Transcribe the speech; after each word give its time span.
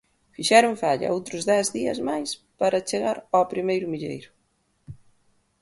Fixeron 0.35 0.73
falla 0.83 1.13
outros 1.15 1.41
dez 1.51 1.65
días 1.77 1.99
máis 2.09 2.29
para 2.59 2.83
chegar 2.89 3.17
ao 3.35 3.49
primeiro 3.53 3.89
milleiro. 3.93 4.29